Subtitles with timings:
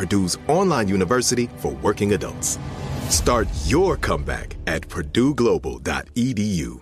[0.00, 2.58] Purdue's online university for working adults.
[3.10, 6.80] Start your comeback at purdueglobal.edu.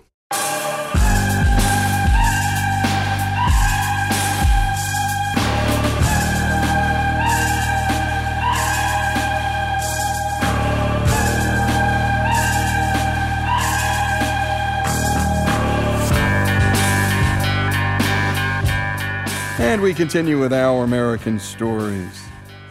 [19.59, 22.28] And we continue with our American stories.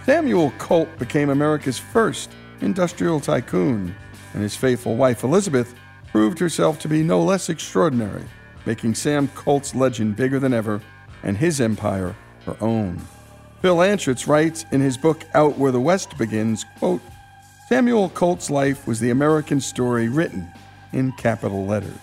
[0.07, 2.31] Samuel Colt became America's first
[2.61, 3.93] industrial tycoon,
[4.33, 5.75] and his faithful wife Elizabeth
[6.13, 8.23] proved herself to be no less extraordinary,
[8.65, 10.79] making Sam Colt's legend bigger than ever
[11.23, 13.01] and his empire her own.
[13.61, 17.01] Phil Anschutz writes in his book Out Where the West Begins, quote,
[17.67, 20.47] Samuel Colt's life was the American story written
[20.93, 21.99] in capital letters.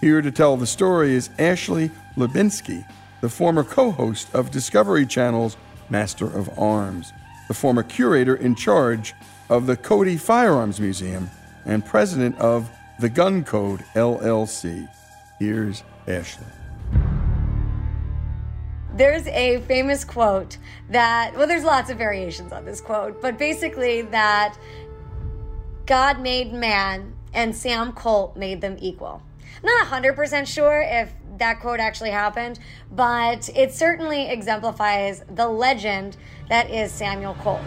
[0.00, 2.82] Here to tell the story is Ashley Hlebinsky,
[3.20, 5.58] the former co-host of Discovery Channel's
[5.90, 7.12] Master of Arms
[7.48, 9.14] the former curator in charge
[9.48, 11.30] of the Cody Firearms Museum
[11.64, 12.70] and president of
[13.00, 14.88] the Gun Code LLC.
[15.38, 16.46] Here's Ashley.
[18.94, 20.56] There's a famous quote
[20.88, 24.56] that, well, there's lots of variations on this quote, but basically that
[25.84, 29.22] God made man and Sam Colt made them equal.
[29.62, 32.58] not 100% sure if that quote actually happened,
[32.92, 36.16] but it certainly exemplifies the legend
[36.48, 37.62] that is Samuel Colt.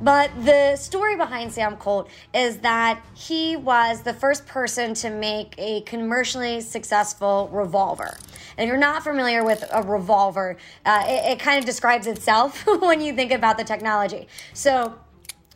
[0.00, 5.54] But the story behind Sam Colt is that he was the first person to make
[5.58, 8.16] a commercially successful revolver.
[8.56, 12.66] And if you're not familiar with a revolver, uh, it, it kind of describes itself
[12.82, 14.28] when you think about the technology.
[14.52, 14.94] So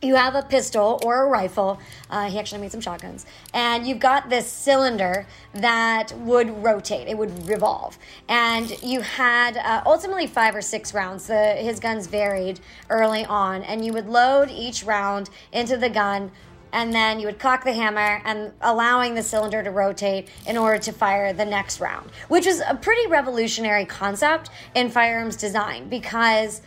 [0.01, 1.79] you have a pistol or a rifle.
[2.09, 3.25] Uh, he actually made some shotguns.
[3.53, 7.97] And you've got this cylinder that would rotate, it would revolve.
[8.27, 11.27] And you had uh, ultimately five or six rounds.
[11.27, 12.59] The, his guns varied
[12.89, 13.61] early on.
[13.63, 16.31] And you would load each round into the gun.
[16.73, 20.79] And then you would cock the hammer and allowing the cylinder to rotate in order
[20.79, 26.61] to fire the next round, which is a pretty revolutionary concept in firearms design because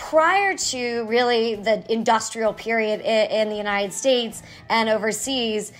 [0.00, 5.72] prior to really the industrial period in, the United States and overseas,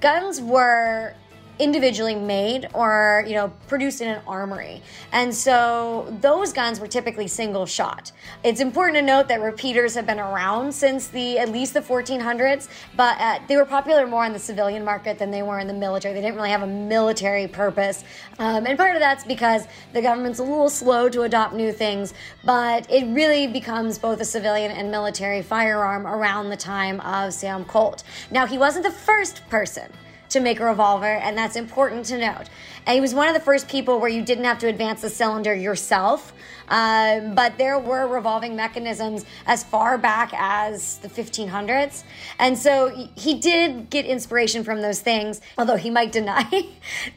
[0.00, 1.14] guns were
[1.58, 4.82] individually made or you know produced in an armory.
[5.12, 8.12] And so those guns were typically single shot.
[8.44, 12.68] It's important to note that repeaters have been around since the at least the 1400s
[12.96, 15.74] but uh, they were popular more in the civilian market than they were in the
[15.74, 16.14] military.
[16.14, 18.04] They didn't really have a military purpose.
[18.38, 22.14] Um, and part of that's because the government's a little slow to adopt new things
[22.44, 27.64] but it really becomes both a civilian and military firearm around the time of sam
[27.64, 28.04] colt.
[28.30, 29.90] Now he wasn't the first person
[30.30, 32.48] to make a revolver, and that's important to note.
[32.86, 35.10] And he was one of the first people where you didn't have to advance the
[35.10, 36.32] cylinder yourself.
[36.68, 42.04] Um, but there were revolving mechanisms as far back as the 1500s.
[42.38, 46.66] And so he did get inspiration from those things, although he might deny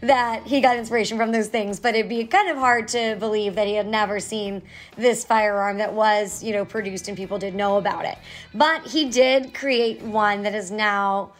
[0.02, 1.80] that he got inspiration from those things.
[1.80, 4.62] But it'd be kind of hard to believe that he had never seen
[4.96, 8.18] this firearm that was, you know, produced and people did know about it.
[8.54, 11.32] But he did create one that is now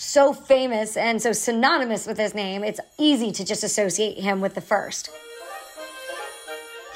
[0.00, 4.54] so famous and so synonymous with his name, it's easy to just associate him with
[4.54, 5.10] the first.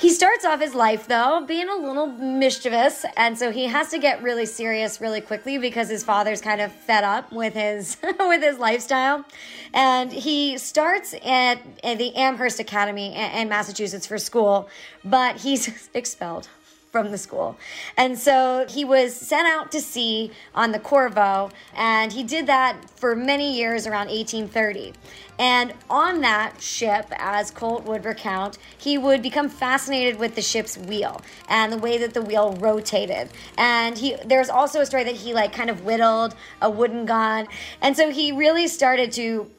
[0.01, 3.99] He starts off his life though being a little mischievous, and so he has to
[3.99, 8.43] get really serious really quickly because his father's kind of fed up with his with
[8.43, 9.25] his lifestyle,
[9.73, 14.69] and he starts at, at the Amherst Academy in Massachusetts for school,
[15.05, 16.49] but he's expelled
[16.95, 17.59] from the school.
[17.97, 22.89] And so he was sent out to sea on the Corvo, and he did that
[22.89, 24.93] for many years around 1830.
[25.37, 30.79] And on that ship, as Colt would recount, he would become fascinated with the ship's
[30.79, 33.29] wheel and the way that the wheel rotated.
[33.59, 37.49] And he there's also a story that he like kind of whittled a wooden gun.
[37.83, 39.51] And so he really started to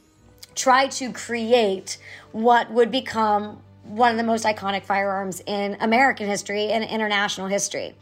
[0.55, 1.97] try to create
[2.31, 7.95] what would become one of the most iconic firearms in American history and international history.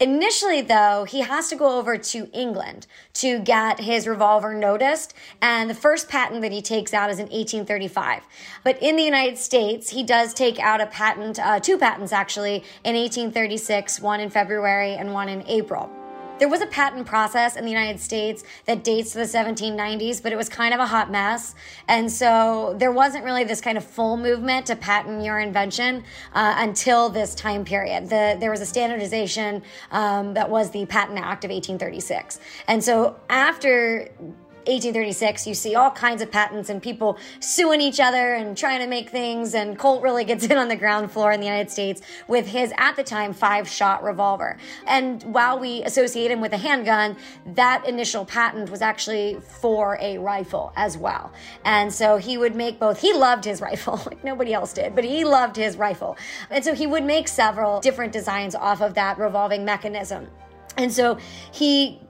[0.00, 5.70] Initially, though, he has to go over to England to get his revolver noticed, and
[5.70, 8.24] the first patent that he takes out is in 1835.
[8.64, 12.64] But in the United States, he does take out a patent, uh, two patents actually,
[12.82, 15.88] in 1836, one in February and one in April.
[16.42, 20.32] There was a patent process in the United States that dates to the 1790s, but
[20.32, 21.54] it was kind of a hot mess.
[21.86, 26.02] And so there wasn't really this kind of full movement to patent your invention
[26.34, 28.08] uh, until this time period.
[28.08, 29.62] The, there was a standardization
[29.92, 32.40] um, that was the Patent Act of 1836.
[32.66, 34.08] And so after
[34.66, 38.86] 1836, you see all kinds of patents and people suing each other and trying to
[38.86, 39.54] make things.
[39.54, 42.72] And Colt really gets in on the ground floor in the United States with his,
[42.78, 44.56] at the time, five shot revolver.
[44.86, 47.16] And while we associate him with a handgun,
[47.54, 51.32] that initial patent was actually for a rifle as well.
[51.64, 55.04] And so he would make both, he loved his rifle, like nobody else did, but
[55.04, 56.16] he loved his rifle.
[56.50, 60.28] And so he would make several different designs off of that revolving mechanism.
[60.76, 61.18] And so
[61.52, 62.00] he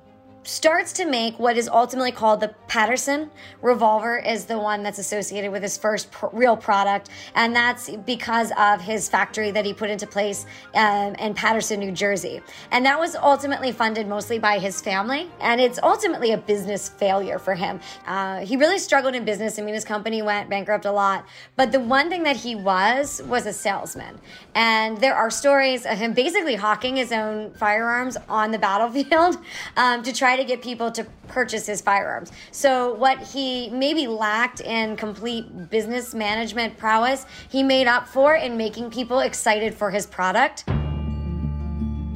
[0.44, 3.30] starts to make what is ultimately called the Paterson
[3.60, 8.52] revolver is the one that's associated with his first pr- real product and that's because
[8.58, 12.40] of his factory that he put into place um, in Paterson, New Jersey.
[12.70, 17.38] And that was ultimately funded mostly by his family and it's ultimately a business failure
[17.38, 17.80] for him.
[18.06, 19.58] Uh, he really struggled in business.
[19.58, 21.24] I mean, his company went bankrupt a lot,
[21.56, 24.18] but the one thing that he was was a salesman.
[24.54, 29.38] And there are stories of him basically hawking his own firearms on the battlefield
[29.76, 32.32] um, to try try to get people to purchase his firearms.
[32.52, 38.56] So, what he maybe lacked in complete business management prowess, he made up for in
[38.56, 40.64] making people excited for his product.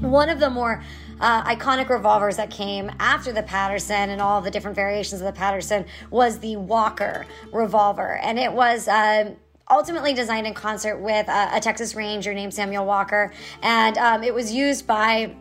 [0.00, 0.82] One of the more
[1.20, 5.32] uh, iconic revolvers that came after the Paterson and all the different variations of the
[5.32, 8.18] Paterson was the Walker revolver.
[8.22, 8.88] And it was.
[8.88, 9.34] Uh,
[9.68, 14.32] ultimately designed in concert with a, a, Texas Ranger named Samuel Walker, and um, it
[14.32, 15.34] was used by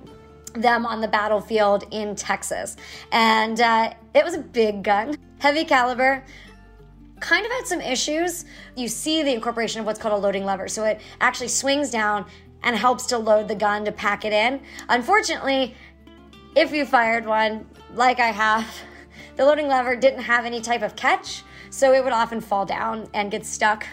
[0.62, 2.78] them on the battlefield in Texas.
[3.12, 6.24] And uh, it was a big gun, heavy caliber.
[7.20, 8.46] Kind of had some issues.
[8.76, 10.68] You see the incorporation of what's called a loading lever.
[10.68, 12.26] So it actually swings down
[12.64, 14.60] and helps to load the gun to pack it in.
[14.90, 15.76] Unfortunately,
[16.56, 18.68] if you fired one, like I have,
[19.36, 21.44] the loading lever didn't have any type of catch.
[21.70, 23.86] So it would often fall down and get stuck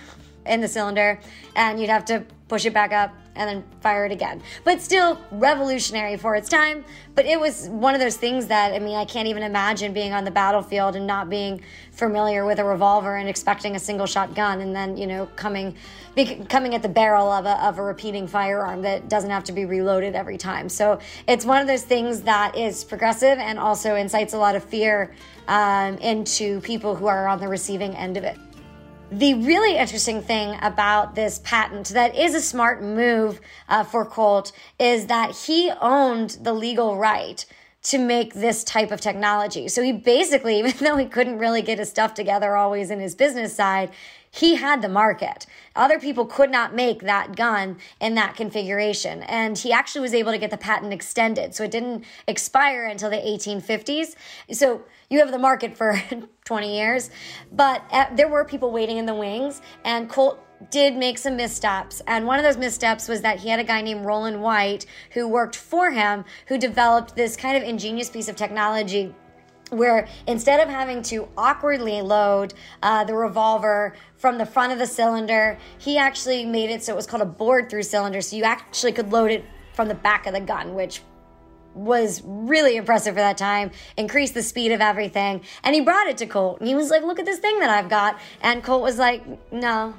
[0.47, 1.21] in the cylinder,
[1.57, 4.43] and you'd have to push it back up and then fire it again.
[4.63, 6.85] But still revolutionary for its time.
[7.15, 10.13] But it was one of those things that, I mean, I can't even imagine being
[10.13, 14.35] on the battlefield and not being familiar with a revolver and expecting a single shot
[14.35, 15.77] gun and then, you know, coming
[16.51, 19.65] coming at the barrel of a, of a repeating firearm that doesn't have to be
[19.65, 20.69] reloaded every time.
[20.69, 24.63] So it's one of those things that is progressive and also incites a lot of
[24.63, 25.15] fear
[25.49, 28.37] um, into people who are on the receiving end of it.
[29.13, 34.53] The really interesting thing about this patent that is a smart move uh, for Colt
[34.79, 37.45] is that he owned the legal right
[37.83, 39.69] to make this type of technology.
[39.69, 43.15] So he basically, even though he couldn't really get his stuff together always in his
[43.15, 43.91] business side,
[44.35, 45.47] he had the market.
[45.77, 49.23] Other people could not make that gun in that configuration.
[49.25, 51.55] And he actually was able to get the patent extended.
[51.55, 54.17] So it didn't expire until the 1850s.
[54.51, 56.03] So you have the market for
[56.45, 57.11] 20 years.
[57.53, 62.01] But uh, there were people waiting in the wings, and Colt did make some missteps.
[62.07, 65.29] And one of those missteps was that he had a guy named Rollin White who
[65.29, 69.15] worked for him, who developed this kind of ingenious piece of technology
[69.73, 74.87] where instead of having to awkwardly load uh, the revolver from the front of the
[74.87, 78.21] cylinder, he actually made it so it was called a bored through cylinder.
[78.21, 81.01] So you actually could load it from the back of the gun, which
[81.75, 85.41] was really impressive for that time, increased the speed of everything.
[85.65, 86.59] And he brought it to Colt.
[86.61, 88.19] And he was like, Look at this thing that I've got.
[88.43, 89.95] And Colt was like, No,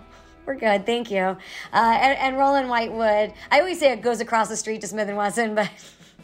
[0.45, 1.17] we're good, thank you.
[1.21, 1.37] Uh,
[1.73, 5.07] and, and Rollin White would, I always say it goes across the street to Smith
[5.07, 5.69] and Wesson, but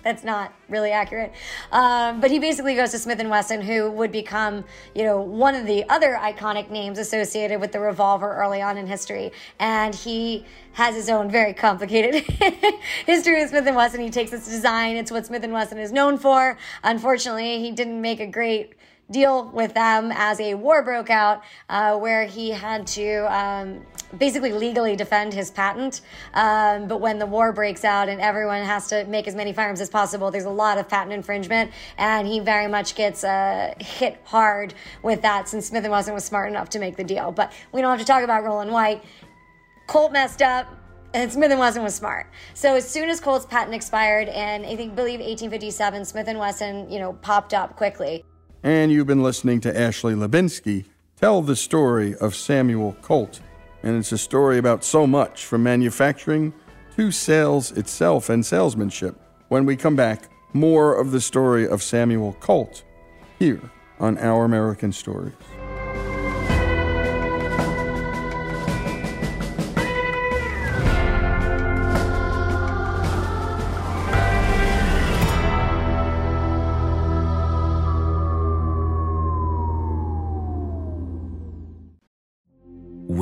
[0.04, 1.34] that's not really accurate.
[1.72, 4.64] Um, but he basically goes to Smith and Wesson, who would become,
[4.96, 8.88] you know, one of the other iconic names associated with the revolver early on in
[8.88, 9.32] history.
[9.60, 12.16] And he has his own very complicated
[13.06, 14.02] history with Smith and Wesson.
[14.02, 16.58] He takes its design; it's what Smith and Wesson is known for.
[16.84, 18.74] Unfortunately, he didn't make a great
[19.12, 23.82] deal with them as a war broke out, uh, where he had to um,
[24.18, 26.02] basically legally defend his patent.
[26.34, 29.82] Um, but when the war breaks out and everyone has to make as many firearms
[29.82, 34.20] as possible, there's a lot of patent infringement, and he very much gets uh, hit
[34.26, 34.74] hard
[35.04, 37.32] with that since Smith and Wesson was smart enough to make the deal.
[37.32, 39.04] But we don't have to talk about Rollin White.
[39.88, 40.76] Colt messed up.
[41.12, 42.28] And Smith and Wesson was smart.
[42.54, 46.88] So as soon as Colt's patent expired, and I think believe 1857, Smith and Wesson,
[46.88, 48.24] you know, popped up quickly.
[48.64, 50.86] And you've been listening to Ashley Hlebinsky
[51.16, 53.40] tell the story of Samuel Colt.
[53.84, 56.54] And it's a story about so much from manufacturing
[56.98, 59.16] to sales itself and salesmanship.
[59.48, 62.84] When we come back, more of the story of Samuel Colt
[63.38, 63.62] here
[64.00, 65.34] on Our American Stories.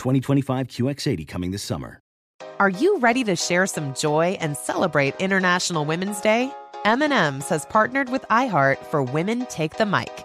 [0.00, 2.00] 2025 QX80 coming this summer.
[2.58, 6.52] Are you ready to share some joy and celebrate International Women's Day?
[6.84, 10.24] M&M's has partnered with iHeart for Women Take the Mic,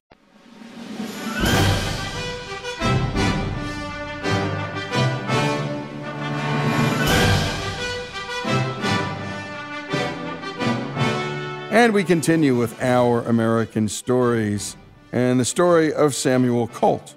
[11.71, 14.75] And we continue with our American stories
[15.13, 17.15] and the story of Samuel Colt.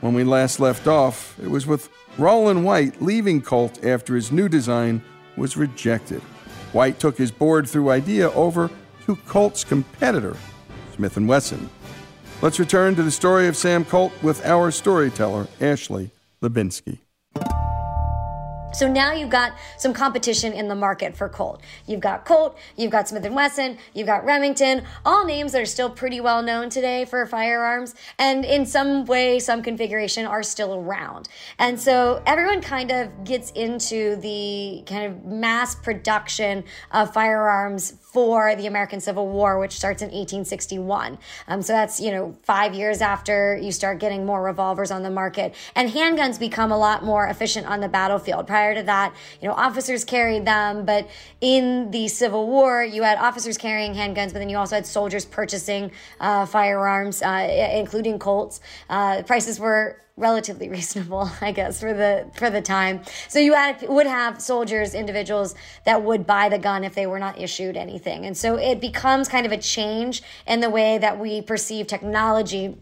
[0.00, 4.48] When we last left off, it was with Rollin White leaving Colt after his new
[4.48, 5.00] design
[5.36, 6.20] was rejected.
[6.72, 8.68] White took his bored through idea over
[9.06, 10.36] to Colt's competitor,
[10.96, 11.70] Smith & Wesson.
[12.42, 16.10] Let's return to the story of Sam Colt with our storyteller, Ashley
[16.42, 16.98] Hlebinsky.
[18.74, 21.62] So now you've got some competition in the market for Colt.
[21.86, 25.66] You've got Colt, you've got Smith & Wesson, you've got Remington, all names that are
[25.66, 30.74] still pretty well known today for firearms and in some way, some configuration are still
[30.74, 31.28] around.
[31.58, 38.54] And so everyone kind of gets into the kind of mass production of firearms for
[38.54, 41.18] the American Civil War, which starts in 1861.
[41.48, 45.10] Um, so that's, you know, five years after you start getting more revolvers on the
[45.10, 45.52] market.
[45.74, 48.46] And handguns become a lot more efficient on the battlefield.
[48.46, 51.08] Prior to that, you know, officers carried them, but
[51.40, 55.24] in the Civil War, you had officers carrying handguns, but then you also had soldiers
[55.24, 58.60] purchasing uh, firearms, uh, including Colts.
[58.88, 63.02] Uh, prices were relatively reasonable, I guess, for the for the time.
[63.28, 67.18] So you had, would have soldiers, individuals that would buy the gun if they were
[67.18, 71.18] not issued anything, and so it becomes kind of a change in the way that
[71.18, 72.76] we perceive technology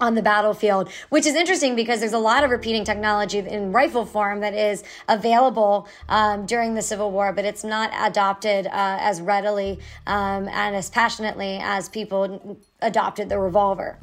[0.00, 4.04] on the battlefield, which is interesting because there's a lot of repeating technology in rifle
[4.04, 9.20] form that is available um, during the Civil War, but it's not adopted uh, as
[9.20, 13.98] readily um, and as passionately as people adopted the revolver.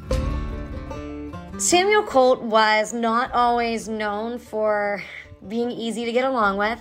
[1.61, 5.03] Samuel Colt was not always known for
[5.47, 6.79] being easy to get along with.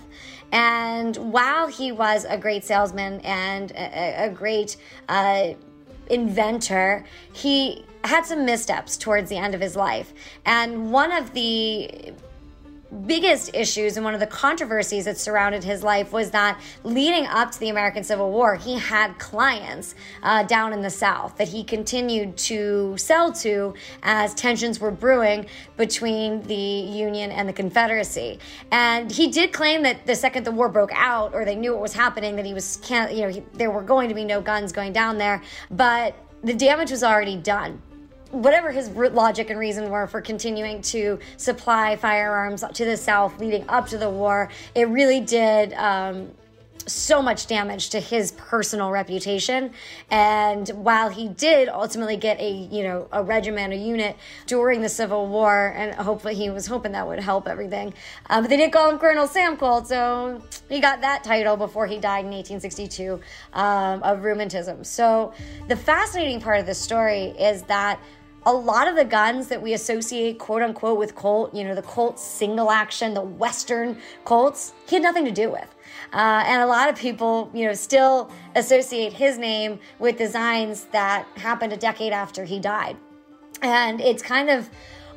[0.53, 5.49] And while he was a great salesman and a, a great uh,
[6.09, 10.15] inventor, he had some missteps towards the end of his life.
[10.47, 12.15] And one of the
[13.07, 17.53] biggest issues and one of the controversies that surrounded his life was that leading up
[17.53, 21.63] to the American Civil War, he had clients uh, down in the South that he
[21.63, 28.39] continued to sell to as tensions were brewing between the Union and the Confederacy.
[28.71, 31.83] And he did claim that the second the war broke out, or they knew what
[31.83, 34.41] was happening, that he was can't, you know, he, there were going to be no
[34.41, 37.81] guns going down there, but the damage was already done
[38.31, 43.69] whatever his logic and reason were for continuing to supply firearms to the South leading
[43.69, 46.31] up to the war, it really did um,
[46.87, 49.73] so much damage to his personal reputation.
[50.11, 54.17] And while he did ultimately get a you know a regiment, a unit
[54.47, 57.95] during the Civil War, and hopefully he was hoping that would help everything,
[58.29, 61.87] um, but they did call him Colonel Sam Colt, so he got that title before
[61.87, 63.21] he died in 1862
[63.53, 64.85] um, of rheumatism.
[64.85, 65.33] So
[65.69, 68.01] the fascinating part of the story is that
[68.47, 71.83] a lot of the guns that we associate, quote unquote, with Colt, you know, the
[71.83, 75.75] Colt single action, the Western Colts, he had nothing to do with.
[76.13, 81.27] Uh, and a lot of people, you know, still associate his name with designs that
[81.37, 82.97] happened a decade after he died.
[83.63, 84.71] And it's kind of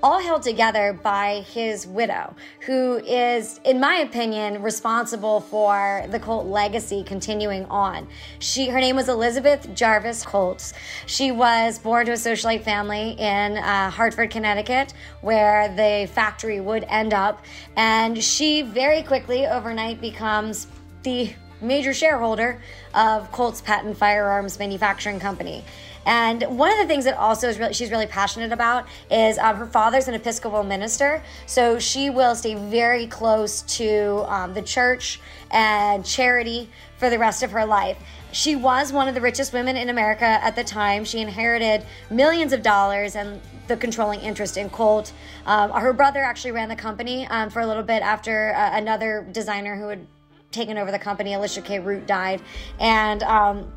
[0.04, 2.36] all held together by his widow,
[2.66, 8.06] who is, in my opinion, responsible for the Colt legacy continuing on.
[8.40, 10.74] She, her name was Elizabeth Jarvis Colt.
[11.06, 16.84] She was born to a socialite family in uh, Hartford, Connecticut, where the factory would
[16.90, 17.46] end up,
[17.78, 20.68] and she very quickly, overnight, becomes
[21.04, 22.62] the major shareholder
[22.94, 25.64] of Colt's Patent Firearms Manufacturing Company.
[26.06, 29.56] And one of the things that also is really she's really passionate about is um,
[29.56, 35.20] her father's an Episcopal minister, so she will stay very close to um, the church
[35.52, 37.98] and charity for the rest of her life.
[38.32, 41.06] She was one of the richest women in America at the time.
[41.06, 45.14] She inherited millions of dollars and the controlling interest in Colt.
[45.46, 49.28] Um, her brother actually ran the company um, for a little bit after uh, another
[49.32, 50.06] designer who had
[50.52, 51.80] taken over the company, Elisha K.
[51.80, 52.42] Root, died.
[52.80, 53.72] And um,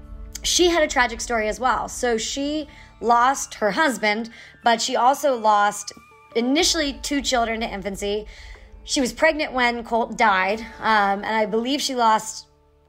[0.47, 1.89] she had a tragic story as well.
[1.89, 2.69] So she
[3.01, 4.31] lost her husband,
[4.65, 5.93] but she also lost
[6.35, 8.27] initially two children to infancy.
[8.85, 12.46] She was pregnant when Colt died, um, and I believe she lost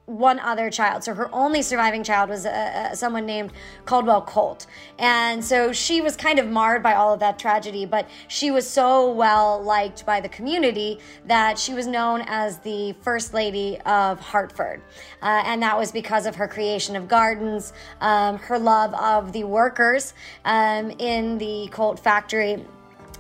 [0.08, 1.04] one other child.
[1.04, 3.52] So her only surviving child was uh, uh, someone named
[3.84, 4.66] Caldwell Colt.
[4.98, 8.66] And so she was kind of marred by all of that tragedy, but she was
[8.68, 14.18] so well liked by the community that she was known as the First Lady of
[14.22, 14.82] Hartford.
[15.22, 19.44] Uh, and that was because of her creation of gardens, um, her love of the
[19.44, 20.14] workers
[20.46, 22.66] um, in the Colt factory,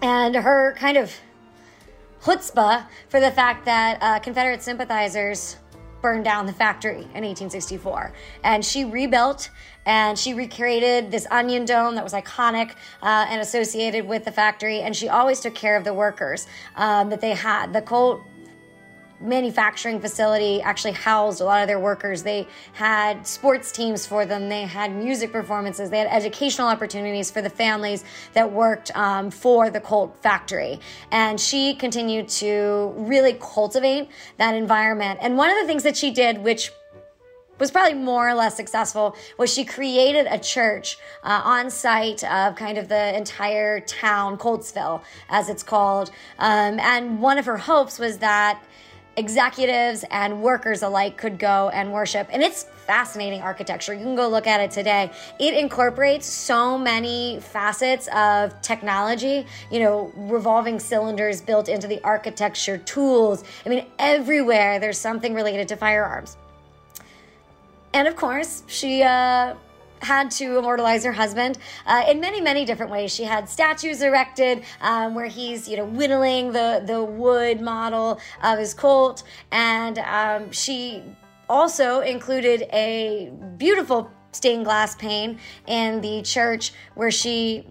[0.01, 1.13] and her kind of
[2.21, 5.57] chutzpah for the fact that uh, Confederate sympathizers
[6.01, 8.13] burned down the factory in 1864.
[8.43, 9.49] And she rebuilt
[9.85, 14.81] and she recreated this onion dome that was iconic uh, and associated with the factory.
[14.81, 17.73] And she always took care of the workers um, that they had.
[17.73, 18.23] The Colt
[19.19, 22.23] manufacturing facility actually housed a lot of their workers.
[22.23, 27.41] They had sports teams for them, they had music performances, they had educational opportunities for
[27.41, 28.03] the families
[28.33, 30.79] that worked um, for the Colt factory.
[31.11, 35.19] And she continued to really cultivate that environment.
[35.21, 36.71] And one of the things that she did, which
[37.59, 42.55] was probably more or less successful was she created a church uh, on site of
[42.55, 47.97] kind of the entire town coltsville as it's called um, and one of her hopes
[47.97, 48.61] was that
[49.17, 52.29] executives and workers alike could go and worship.
[52.31, 53.93] And it's fascinating architecture.
[53.93, 55.11] You can go look at it today.
[55.39, 62.77] It incorporates so many facets of technology, you know, revolving cylinders built into the architecture,
[62.77, 63.43] tools.
[63.65, 66.37] I mean, everywhere there's something related to firearms.
[67.93, 69.55] And of course, she uh,
[70.01, 73.13] had to immortalize her husband uh, in many, many different ways.
[73.13, 78.59] She had statues erected um, where he's, you know, whittling the the wood model of
[78.59, 81.03] his Colt, and um, she
[81.49, 87.65] also included a beautiful stained glass pane in the church where she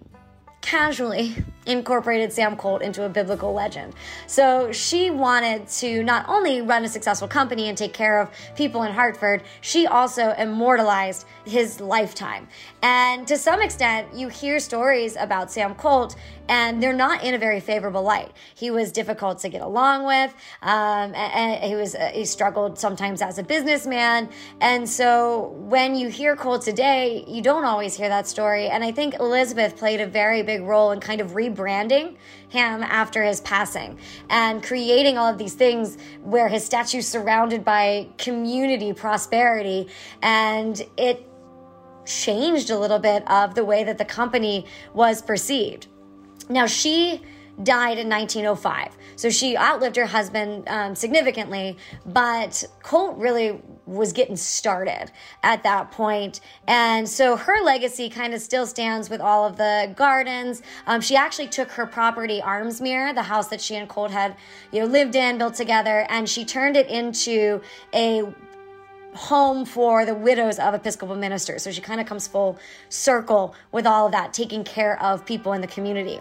[0.66, 1.34] casually
[1.66, 3.94] incorporated Sam Colt into a biblical legend.
[4.26, 8.82] So she wanted to not only run a successful company and take care of people
[8.82, 12.48] in Hartford, she also immortalized his lifetime.
[12.82, 16.16] And to some extent, you hear stories about Sam Colt,
[16.48, 18.32] and they're not in a very favorable light.
[18.54, 20.34] He was difficult to get along with.
[20.62, 24.28] Um, and, he was uh, he struggled sometimes as a businessman.
[24.60, 28.68] And so when you hear Colt today, you don't always hear that story.
[28.68, 32.16] And I think Elizabeth played a very big role in kind of rebranding
[32.48, 33.98] him after his passing
[34.30, 39.88] and creating all of these things where his statue surrounded by community prosperity
[40.22, 41.28] and it
[42.06, 45.88] changed a little bit of the way that the company was perceived.
[46.48, 47.22] Now, she
[47.62, 48.96] died in 1905.
[49.16, 55.10] So she outlived her husband um, significantly, but Colt really was getting started
[55.42, 56.40] at that point.
[56.66, 60.60] And so her legacy kind of still stands with all of the gardens.
[60.86, 64.36] Um, she actually took her property, Armsmear, the house that she and Colt had,
[64.70, 67.62] you know, lived in, built together, and she turned it into
[67.94, 68.22] a
[69.16, 71.62] home for the widows of Episcopal ministers.
[71.62, 75.52] So she kind of comes full circle with all of that, taking care of people
[75.52, 76.20] in the community.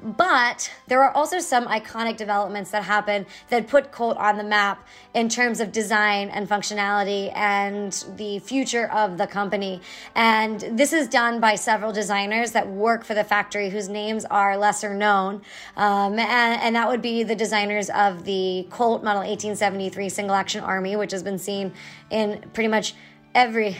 [0.00, 4.86] But there are also some iconic developments that happen that put Colt on the map
[5.14, 9.80] in terms of design and functionality and the future of the company.
[10.14, 14.56] And this is done by several designers that work for the factory whose names are
[14.56, 15.42] lesser known.
[15.76, 20.62] Um, and, and that would be the designers of the Colt Model 1873 single action
[20.62, 21.72] army, which has been seen
[22.10, 22.94] in pretty much
[23.34, 23.76] every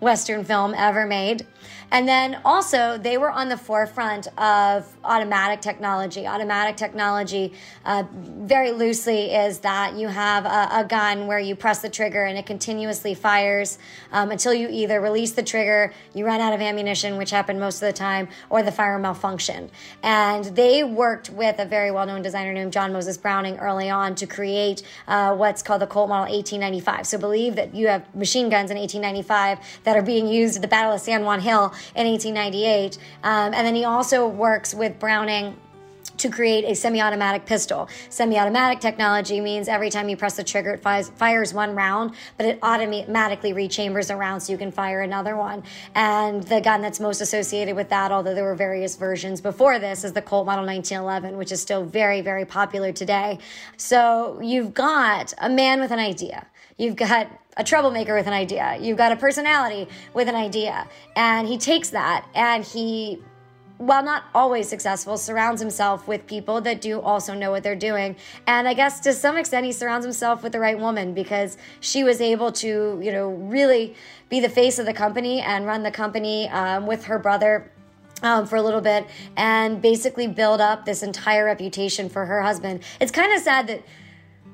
[0.00, 1.46] Western film ever made.
[1.92, 6.26] And then also, they were on the forefront of automatic technology.
[6.26, 7.52] Automatic technology,
[7.84, 12.24] uh, very loosely, is that you have a, a, gun where you press the trigger
[12.24, 13.78] and it continuously fires
[14.12, 17.76] um, until you either release the trigger, you run out of ammunition, which happened most
[17.76, 19.70] of the time, or the fire malfunction.
[20.02, 24.14] And they worked with a very well known designer named John Moses Browning early on
[24.16, 27.06] to create uh, what's called the Colt Model 1895.
[27.06, 29.58] So believe that you have machine guns in 1895
[29.90, 32.96] that are being used at the Battle of San Juan Hill in 1898.
[33.24, 35.56] Um, and then he also works with Browning
[36.16, 37.88] to create a semi-automatic pistol.
[38.08, 42.46] Semi-automatic technology means every time you press the trigger, it fires, fires one round, but
[42.46, 45.64] it automatically rechambers a round so you can fire another one.
[45.96, 50.04] And the gun that's most associated with that, although there were various versions before this,
[50.04, 53.38] is the Colt Model 1911, which is still very, very popular today.
[53.76, 56.46] So you've got a man with an idea.
[56.76, 57.28] You've got
[57.60, 58.78] a troublemaker with an idea.
[58.80, 60.88] You've got a personality with an idea.
[61.14, 63.22] And he takes that and he,
[63.76, 68.16] while not always successful, surrounds himself with people that do also know what they're doing.
[68.46, 72.02] And I guess to some extent, he surrounds himself with the right woman because she
[72.02, 73.94] was able to, you know, really
[74.30, 77.70] be the face of the company and run the company um, with her brother
[78.22, 82.82] um, for a little bit and basically build up this entire reputation for her husband.
[83.00, 83.82] It's kind of sad that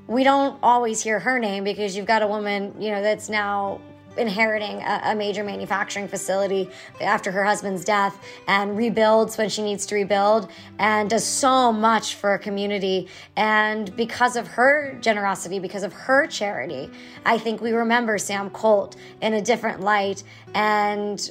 [0.06, 3.80] we don't always hear her name because you've got a woman, you know, that's now
[4.16, 9.86] inheriting a, a, major manufacturing facility after her husband's death and rebuilds when she needs
[9.86, 13.08] to rebuild and does so much for a community.
[13.36, 16.90] And because of her generosity, because of her charity,
[17.24, 20.22] I think we remember Sam Colt in a different light.
[20.54, 21.30] And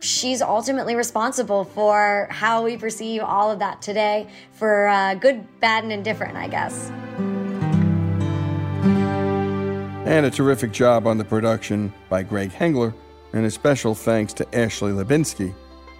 [0.00, 5.84] she's ultimately responsible for how we perceive all of that today for uh, good, bad,
[5.84, 6.90] and indifferent, I guess.
[10.06, 12.94] And a terrific job on the production by Greg Hengler,
[13.32, 15.52] and a special thanks to Ashley Hlebinsky,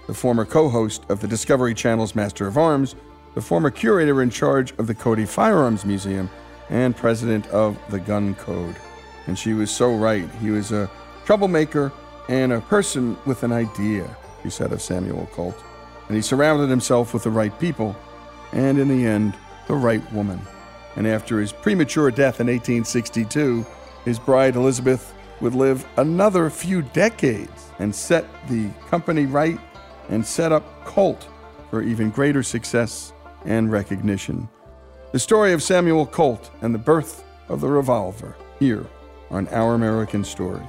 [0.07, 2.95] the former co host of the Discovery Channel's Master of Arms,
[3.35, 6.31] the former curator in charge of the Cody Firearms Museum,
[6.71, 8.77] and president of the Gun Code.
[9.27, 10.31] And she was so right.
[10.41, 10.89] He was a
[11.25, 11.93] troublemaker
[12.29, 14.09] and a person with an idea,
[14.45, 15.61] she said of Samuel Colt.
[16.07, 17.97] And he surrounded himself with the right people,
[18.53, 19.35] and in the end,
[19.67, 20.41] the right woman.
[20.95, 23.67] And after his premature death in 1862,
[24.07, 29.59] his bride Elizabeth would live another few decades and set the company right
[30.09, 31.29] and set up Colt
[31.69, 33.13] for even greater success
[33.45, 34.49] and recognition.
[35.11, 38.87] The story of Samuel Colt and the birth of the revolver here
[39.31, 40.63] on Our American Stories.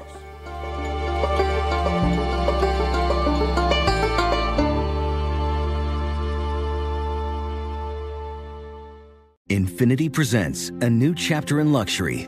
[9.48, 12.28] Infiniti presents a new chapter in luxury